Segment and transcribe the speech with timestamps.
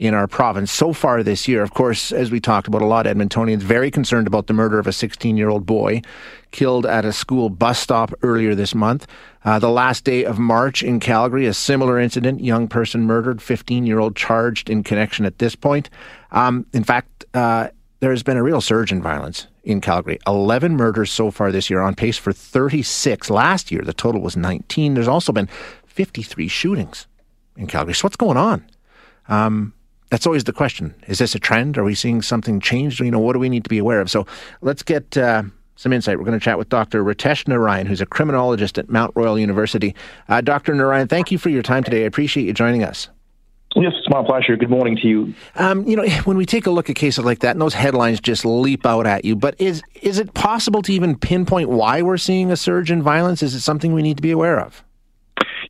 [0.00, 1.62] in our province so far this year.
[1.62, 4.86] Of course, as we talked about, a lot Edmontonians very concerned about the murder of
[4.86, 6.00] a 16 year old boy
[6.52, 9.06] killed at a school bus stop earlier this month.
[9.44, 13.86] Uh, the last day of March in Calgary, a similar incident, young person murdered, 15
[13.86, 15.90] year old charged in connection at this point.
[16.32, 17.68] Um, in fact, uh,
[18.00, 20.18] there has been a real surge in violence in Calgary.
[20.26, 23.28] 11 murders so far this year, on pace for 36.
[23.28, 24.94] Last year, the total was 19.
[24.94, 25.48] There's also been
[25.84, 27.06] 53 shootings
[27.58, 27.92] in Calgary.
[27.92, 28.64] So, what's going on?
[29.28, 29.74] Um,
[30.10, 30.94] that's always the question.
[31.06, 31.78] Is this a trend?
[31.78, 33.00] Are we seeing something change?
[33.00, 34.10] You know, what do we need to be aware of?
[34.10, 34.26] So
[34.60, 35.44] let's get uh,
[35.76, 36.18] some insight.
[36.18, 37.02] We're going to chat with Dr.
[37.02, 39.94] Ritesh Narayan, who's a criminologist at Mount Royal University.
[40.28, 40.74] Uh, Dr.
[40.74, 42.02] Narayan, thank you for your time today.
[42.02, 43.08] I appreciate you joining us.
[43.76, 44.56] Yes, it's my pleasure.
[44.56, 45.34] Good morning to you.
[45.54, 48.20] Um, you know, when we take a look at cases like that, and those headlines
[48.20, 52.16] just leap out at you, but is is it possible to even pinpoint why we're
[52.16, 53.44] seeing a surge in violence?
[53.44, 54.82] Is it something we need to be aware of?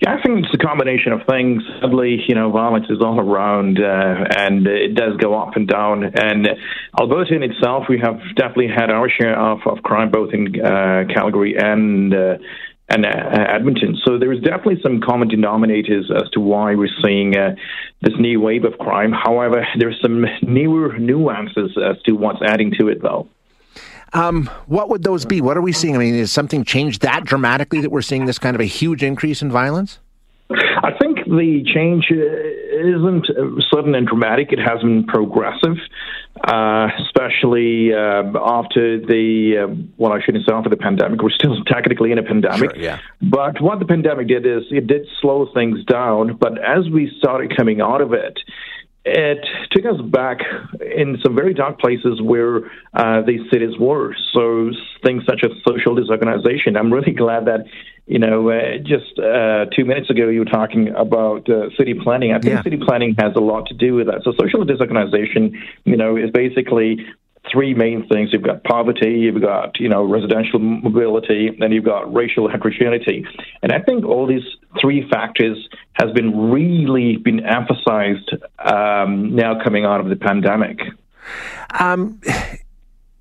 [0.00, 1.62] Yeah, I think it's a combination of things.
[1.82, 6.04] Sadly, you know, violence is all around, uh, and it does go up and down.
[6.04, 6.48] And
[6.98, 11.04] Alberta in itself, we have definitely had our share of, of crime, both in uh,
[11.12, 12.14] Calgary and.
[12.14, 12.38] Uh,
[12.92, 13.96] and uh, Edmonton.
[14.04, 17.54] So there is definitely some common denominators as to why we're seeing uh,
[18.02, 19.12] this new wave of crime.
[19.12, 23.28] However, there's some newer nuances as to what's adding to it, though.
[24.12, 25.40] Um, what would those be?
[25.40, 25.94] What are we seeing?
[25.94, 29.02] I mean, is something changed that dramatically that we're seeing this kind of a huge
[29.02, 29.98] increase in violence?
[30.50, 33.26] I think the change isn't
[33.72, 34.52] sudden and dramatic.
[34.52, 35.76] It has been progressive,
[36.42, 41.22] uh, especially uh, after the, uh, well, I shouldn't say after the pandemic.
[41.22, 42.74] We're still technically in a pandemic.
[42.74, 42.98] Sure, yeah.
[43.22, 46.36] But what the pandemic did is it did slow things down.
[46.36, 48.40] But as we started coming out of it,
[49.04, 50.38] it took us back
[50.80, 54.14] in some very dark places where uh, these cities were.
[54.32, 54.70] So
[55.02, 56.76] things such as social disorganization.
[56.76, 57.64] I'm really glad that
[58.06, 62.32] you know uh, just uh, two minutes ago you were talking about uh, city planning.
[62.32, 62.62] I think yeah.
[62.62, 64.22] city planning has a lot to do with that.
[64.24, 66.98] So social disorganization, you know, is basically
[67.50, 68.32] three main things.
[68.32, 73.26] You've got poverty, you've got you know residential mobility, and you've got racial heterogeneity.
[73.62, 74.44] And I think all these
[74.80, 80.80] three factors has been really been emphasized um, now coming out of the pandemic.
[81.78, 82.20] Um,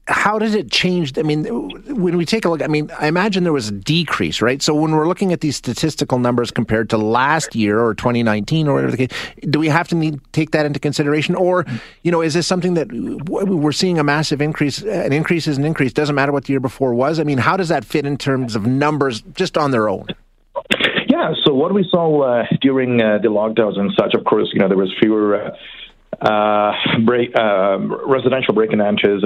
[0.09, 1.17] how did it change?
[1.17, 1.45] I mean,
[1.85, 4.61] when we take a look, I mean, I imagine there was a decrease, right?
[4.61, 8.73] So when we're looking at these statistical numbers compared to last year or 2019 or
[8.73, 9.17] whatever the case,
[9.49, 11.65] do we have to need, take that into consideration, or
[12.01, 14.81] you know, is this something that we're seeing a massive increase?
[14.81, 15.93] An increase is an increase.
[15.93, 17.19] Doesn't matter what the year before was.
[17.19, 20.07] I mean, how does that fit in terms of numbers just on their own?
[21.07, 21.33] Yeah.
[21.45, 24.67] So what we saw uh, during uh, the lockdowns and such, of course, you know,
[24.67, 25.35] there was fewer.
[25.35, 25.51] Uh,
[26.21, 26.73] uh,
[27.05, 28.81] break, uh, residential break and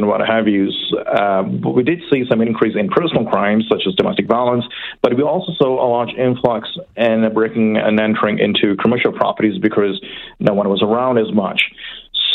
[0.07, 0.69] what have you.
[1.05, 1.43] Uh,
[1.75, 4.65] we did see some increase in personal crimes such as domestic violence,
[5.01, 9.99] but we also saw a large influx in breaking and entering into commercial properties because
[10.39, 11.61] no one was around as much.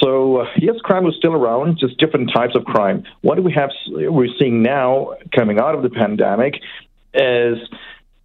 [0.03, 3.05] So uh, yes, crime was still around, just different types of crime.
[3.21, 3.71] What we have?
[3.89, 6.55] We're seeing now coming out of the pandemic
[7.15, 7.59] is.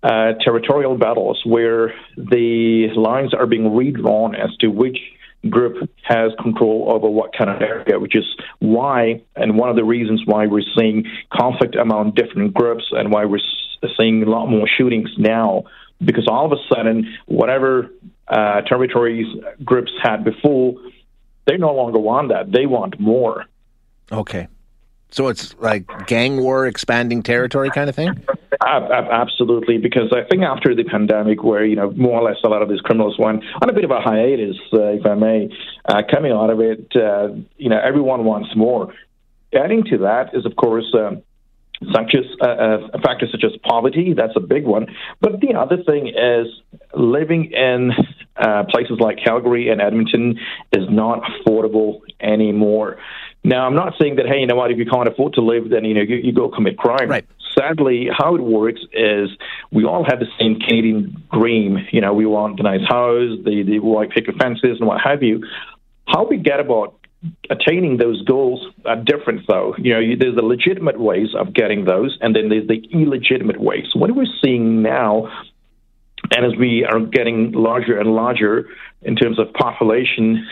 [0.06, 4.98] Uh, territorial battles where the lines are being redrawn as to which
[5.50, 8.26] group has control over what kind of area, which is
[8.60, 13.26] why, and one of the reasons why we're seeing conflict among different groups and why
[13.26, 13.40] we're
[13.98, 15.64] seeing a lot more shootings now.
[16.04, 17.90] Because all of a sudden, whatever
[18.28, 19.28] uh, territories
[19.64, 20.76] groups had before,
[21.46, 22.52] they no longer want that.
[22.52, 23.46] They want more.
[24.12, 24.48] Okay.
[25.12, 28.26] So it's like gang war, expanding territory kind of thing?
[28.66, 32.62] Absolutely, because I think after the pandemic, where, you know, more or less a lot
[32.62, 35.50] of these criminals went on a bit of a hiatus, uh, if I may,
[35.86, 38.94] uh, coming out of it, uh, you know, everyone wants more.
[39.54, 40.86] Adding to that is, of course,
[41.92, 44.14] such as uh, uh, factors such as poverty.
[44.16, 44.88] That's a big one.
[45.20, 46.48] But the other thing is
[46.94, 47.92] living in
[48.38, 50.40] uh, places like Calgary and Edmonton
[50.72, 52.98] is not affordable anymore.
[53.44, 55.70] Now, I'm not saying that, hey, you know what, if you can't afford to live,
[55.70, 57.10] then, you know, you, you go commit crime.
[57.10, 57.26] Right.
[57.58, 59.30] Sadly, how it works is
[59.72, 61.86] we all have the same Canadian dream.
[61.92, 65.22] You know, we want the nice house, the, the white picket fences, and what have
[65.22, 65.44] you.
[66.08, 66.96] How we get about
[67.50, 69.76] attaining those goals are different, though.
[69.78, 73.86] You know, there's the legitimate ways of getting those, and then there's the illegitimate ways.
[73.94, 75.30] What we're seeing now,
[76.36, 78.70] and as we are getting larger and larger
[79.02, 80.48] in terms of population,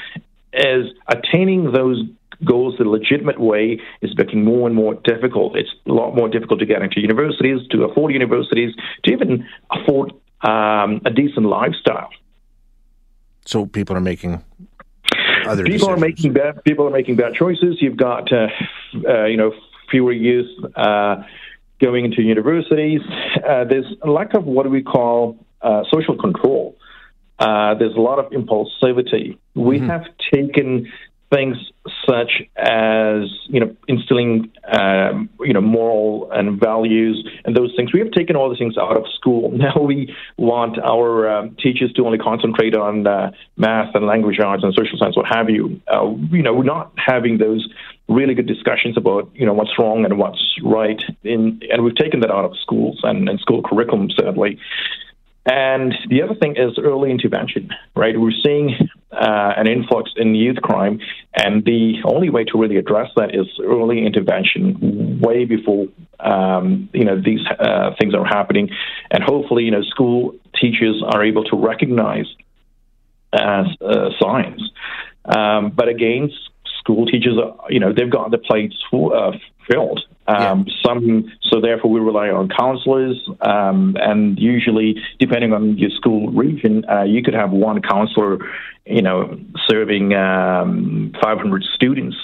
[0.54, 2.04] is attaining those
[2.46, 5.56] goals the legitimate way is becoming more and more difficult.
[5.56, 8.74] It's a lot more difficult to get into universities, to afford universities,
[9.04, 10.12] to even afford
[10.42, 12.10] um, a decent lifestyle.
[13.46, 14.44] So people are making
[15.46, 15.84] other people decisions.
[15.84, 17.78] are making bad people are making bad choices.
[17.82, 18.48] You've got uh,
[19.08, 19.54] uh, you know
[19.90, 21.24] fewer youth uh,
[21.80, 23.02] going into universities.
[23.48, 26.78] Uh, there's a lack of what we call uh, social control.
[27.40, 29.38] Uh, there's a lot of impulsivity.
[29.56, 29.90] We mm-hmm.
[29.90, 30.92] have taken
[31.32, 31.58] things
[32.12, 37.94] such as you know instilling um, you know moral and values and those things.
[37.94, 39.52] We have taken all these things out of school.
[39.62, 44.64] Now we want our um, teachers to only concentrate on uh, math and language arts
[44.64, 45.80] and social science, what have you.
[45.88, 47.68] Uh, you know, we're not having those
[48.10, 51.02] really good discussions about you know what's wrong and what's right.
[51.24, 54.58] In and we've taken that out of schools and, and school curriculum sadly.
[55.46, 58.20] And the other thing is early intervention, right?
[58.20, 58.76] We're seeing
[59.12, 61.00] uh, an influx in youth crime,
[61.36, 65.88] and the only way to really address that is early intervention, way before
[66.20, 68.70] um, you know these uh, things are happening,
[69.10, 72.28] and hopefully, you know, school teachers are able to recognize
[73.34, 73.64] uh,
[74.20, 74.62] signs.
[75.26, 76.32] Um, but again,
[76.80, 79.38] school teachers, are, you know, they've got the plates full, uh,
[79.70, 80.02] filled.
[80.28, 80.74] Um, yeah.
[80.86, 86.86] Some, so therefore, we rely on counselors, um, and usually, depending on your school region,
[86.90, 88.38] uh, you could have one counselor,
[88.86, 89.38] you know,
[89.68, 92.16] serving um, 500 students.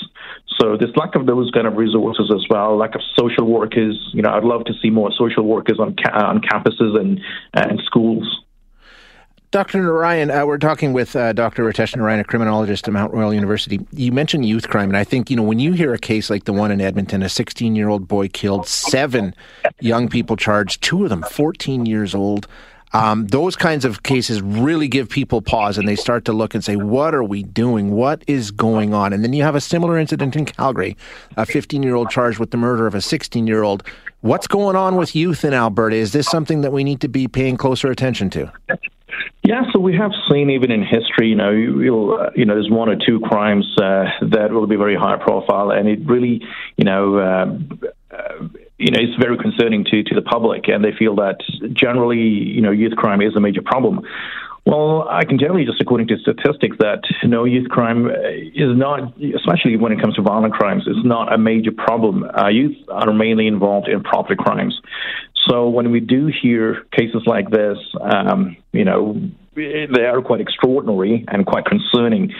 [0.59, 4.11] So there's lack of those kind of resources as well, lack of social workers.
[4.13, 7.19] You know, I'd love to see more social workers on ca- on campuses and
[7.53, 8.43] and schools.
[9.51, 9.81] Dr.
[9.81, 11.63] Narayan, uh, we're talking with uh, Dr.
[11.63, 13.79] Ritesh Narayan, a criminologist at Mount Royal University.
[13.93, 16.43] You mentioned youth crime, and I think, you know, when you hear a case like
[16.43, 19.33] the one in Edmonton, a 16 year old boy killed seven
[19.79, 22.45] young people charged, two of them 14 years old.
[22.91, 26.63] Um, those kinds of cases really give people pause and they start to look and
[26.63, 27.91] say, What are we doing?
[27.91, 29.11] What is going on?
[29.13, 30.95] And then you have a similar incident in Calgary
[31.35, 33.83] a 15 year old charged with the murder of a 16 year old.
[34.21, 35.95] What's going on with youth in Alberta?
[35.95, 38.51] Is this something that we need to be paying closer attention to?
[39.43, 42.89] Yeah, so we have seen even in history, you know, uh, you know, there's one
[42.89, 46.41] or two crimes uh, that will be very high profile, and it really,
[46.75, 47.45] you know, uh,
[48.13, 51.37] uh, you know, it's very concerning to to the public, and they feel that
[51.71, 54.01] generally, you know, youth crime is a major problem.
[54.67, 58.75] Well, I can tell you, just according to statistics, that you know, youth crime is
[58.75, 62.25] not, especially when it comes to violent crimes, is not a major problem.
[62.37, 64.77] Uh, youth are mainly involved in property crimes.
[65.49, 69.19] So when we do hear cases like this, um, you know,
[69.55, 72.33] they are quite extraordinary and quite concerning.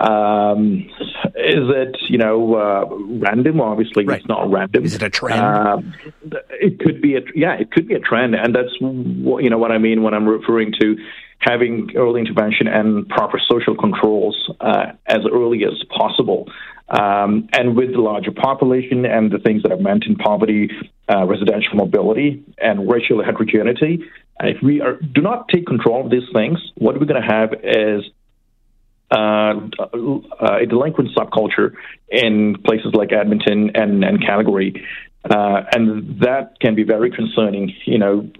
[0.00, 0.90] Um,
[1.36, 2.84] is it, you know, uh,
[3.20, 3.60] random?
[3.60, 4.18] Obviously, right.
[4.18, 4.84] it's not random.
[4.84, 5.40] Is it a trend?
[5.40, 5.78] Uh,
[6.50, 9.58] it could be a yeah, it could be a trend, and that's what you know
[9.58, 10.96] what I mean when I'm referring to
[11.38, 16.48] having early intervention and proper social controls uh, as early as possible.
[16.88, 20.70] Um, and with the larger population and the things that I've mentioned, poverty,
[21.08, 24.04] uh, residential mobility, and racial heterogeneity,
[24.38, 27.28] And if we are, do not take control of these things, what we're going to
[27.28, 28.04] have is
[29.10, 29.54] uh,
[30.40, 31.74] a delinquent subculture
[32.08, 34.84] in places like Edmonton and, and Calgary.
[35.28, 37.72] Uh, and that can be very concerning.
[37.86, 38.30] You know,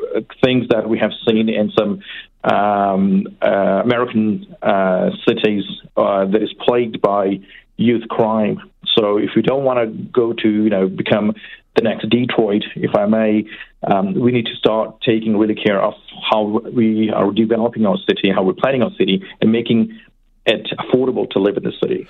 [0.42, 2.00] things that we have seen in some
[2.44, 5.64] um, uh, American uh, cities
[5.96, 7.40] uh, that is plagued by
[7.76, 8.70] youth crime.
[8.96, 11.34] So if we don't want to go to, you know, become
[11.76, 13.44] the next Detroit, if I may,
[13.82, 15.94] um, we need to start taking really care of
[16.30, 19.98] how we are developing our city, how we're planning our city, and making
[20.46, 22.06] it affordable to live in the city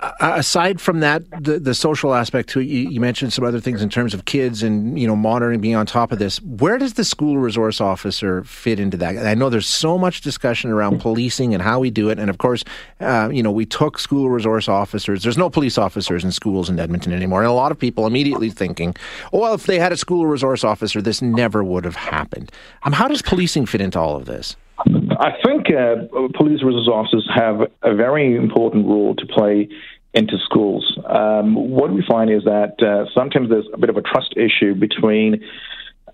[0.00, 3.88] aside from that, the, the social aspect too, you, you, mentioned some other things in
[3.88, 6.40] terms of kids and you know monitoring, being on top of this.
[6.42, 9.18] Where does the school resource officer fit into that?
[9.18, 12.38] I know there's so much discussion around policing and how we do it, and of
[12.38, 12.62] course,
[13.00, 15.22] uh, you know we took school resource officers.
[15.24, 18.50] There's no police officers in schools in Edmonton anymore, and a lot of people immediately
[18.50, 18.94] thinking,
[19.32, 22.52] oh, well, if they had a school resource officer, this never would have happened.
[22.84, 24.54] Um, how does policing fit into all of this?
[24.78, 29.68] I think uh, police resource officers have a very important role to play
[30.14, 30.98] into schools.
[31.04, 34.74] Um, what we find is that uh, sometimes there's a bit of a trust issue
[34.74, 35.44] between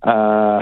[0.02, 0.61] uh,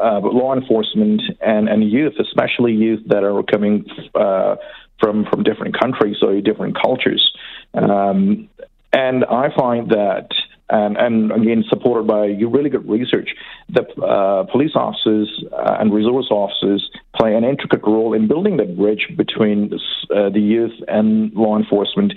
[0.00, 4.56] uh, law enforcement and, and youth, especially youth that are coming uh,
[5.00, 7.32] from from different countries or different cultures.
[7.74, 8.48] Um,
[8.92, 10.28] and I find that
[10.70, 13.30] and, and again supported by really good research,
[13.70, 18.76] that uh, police officers uh, and resource officers play an intricate role in building that
[18.76, 19.72] bridge between
[20.14, 22.12] uh, the youth and law enforcement.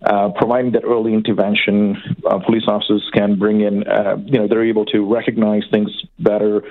[0.00, 2.00] Uh, providing that early intervention,
[2.30, 5.90] uh, police officers can bring in, uh, you know, they're able to recognize things
[6.20, 6.62] better.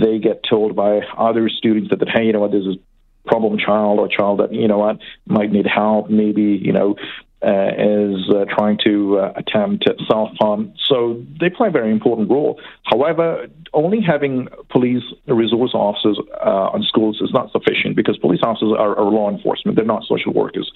[0.00, 2.76] they get told by other students that, that hey, you know what, this is
[3.24, 6.96] problem child or child that you know what might need help maybe you know
[7.44, 10.72] uh, is uh, trying to uh, attempt self harm.
[10.86, 12.60] So they play a very important role.
[12.84, 18.72] However, only having police resource officers uh, on schools is not sufficient because police officers
[18.78, 20.70] are, are, law enforcement; they're not social workers.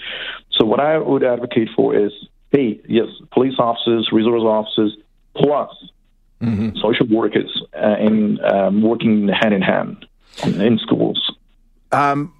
[0.50, 2.12] So what I would advocate for is,
[2.50, 4.96] hey, yes, police officers, resource officers,
[5.36, 5.70] plus
[6.40, 6.76] mm-hmm.
[6.80, 10.06] social workers uh, in um, working hand in hand
[10.42, 11.32] in schools.
[11.92, 12.32] Um,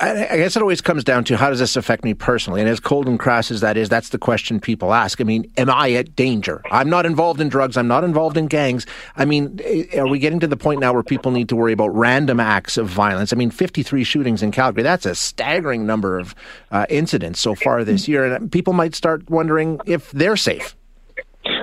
[0.00, 2.60] I, guess it always comes down to how does this affect me personally?
[2.60, 5.20] And as cold and crass as that is, that's the question people ask.
[5.20, 6.62] I mean, am I at danger?
[6.70, 7.76] I'm not involved in drugs.
[7.76, 8.86] I'm not involved in gangs.
[9.16, 11.72] I mean, eh, are we getting to the point now where people need to worry
[11.72, 13.32] about random acts of violence?
[13.32, 16.34] I mean, 53 shootings in Calgary, that's a staggering number of
[16.70, 18.32] uh, incidents so far this year.
[18.32, 20.76] And people might start wondering if they're safe.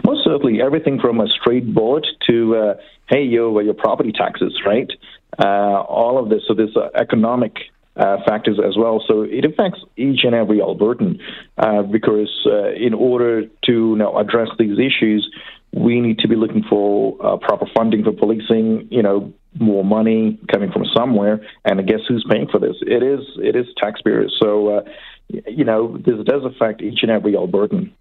[0.05, 0.62] Most certainly.
[0.62, 2.74] Everything from a straight bullet to, uh,
[3.10, 4.89] hey, yo, your property taxes, right?
[5.38, 6.41] Uh, all of this.
[6.48, 7.58] So there's uh, economic
[7.95, 9.03] uh, factors as well.
[9.07, 11.19] So it affects each and every Albertan
[11.57, 15.29] uh, because uh, in order to know, address these issues,
[15.73, 18.87] we need to be looking for uh, proper funding for policing.
[18.91, 22.75] You know, more money coming from somewhere, and guess who's paying for this?
[22.81, 24.35] It is it is taxpayers.
[24.41, 24.81] So uh,
[25.29, 27.91] you know, this does affect each and every Albertan.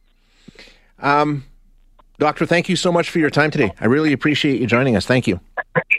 [0.99, 1.45] Um,
[2.19, 3.73] Doctor, thank you so much for your time today.
[3.81, 5.05] I really appreciate you joining us.
[5.05, 5.41] Thank you.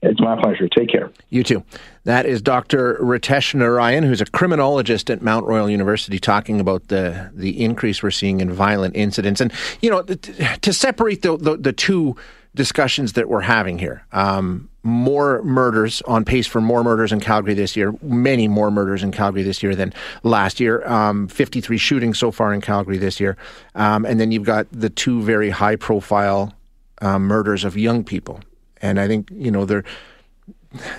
[0.03, 0.67] It's my pleasure.
[0.67, 1.11] Take care.
[1.29, 1.63] You too.
[2.03, 2.95] That is Dr.
[3.01, 8.11] Ritesh Narayan, who's a criminologist at Mount Royal University, talking about the the increase we're
[8.11, 9.41] seeing in violent incidents.
[9.41, 12.15] And you know, to separate the the, the two
[12.55, 14.05] discussions that we're having here.
[14.13, 19.03] Um, more murders on pace for more murders in Calgary this year, many more murders
[19.03, 20.87] in Calgary this year than last year.
[20.87, 23.35] Um, 53 shootings so far in Calgary this year.
[23.75, 26.53] Um, and then you've got the two very high profile
[27.01, 28.39] um, murders of young people.
[28.81, 29.83] And I think, you know, they're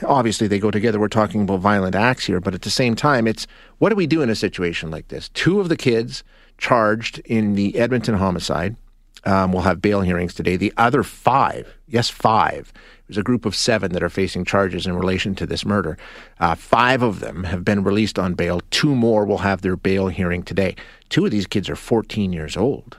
[0.07, 0.99] obviously they go together.
[0.99, 3.47] We're talking about violent acts here, but at the same time, it's
[3.79, 5.29] what do we do in a situation like this?
[5.31, 6.25] Two of the kids
[6.59, 8.77] charged in the Edmonton homicide
[9.25, 10.57] um, will have bail hearings today.
[10.57, 12.73] The other five, yes, five,
[13.07, 15.99] there's a group of seven that are facing charges in relation to this murder.
[16.41, 18.61] Uh, five of them have been released on bail.
[18.71, 20.75] Two more will have their bail hearing today.
[21.09, 22.97] Two of these kids are 14 years old.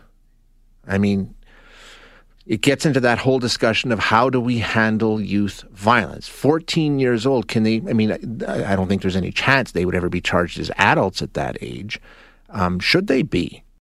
[0.87, 1.33] I mean,
[2.47, 6.27] it gets into that whole discussion of how do we handle youth violence.
[6.27, 7.77] 14 years old, can they?
[7.87, 8.11] I mean,
[8.47, 11.57] I don't think there's any chance they would ever be charged as adults at that
[11.61, 11.99] age.
[12.49, 13.63] Um, should they be?